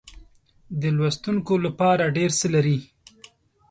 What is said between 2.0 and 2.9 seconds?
ډېر څه لري.